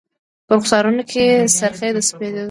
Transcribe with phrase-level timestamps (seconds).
[0.47, 1.25] په رخسارونو کي
[1.57, 2.39] سر خې د سپید و